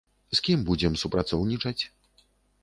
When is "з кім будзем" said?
0.37-0.95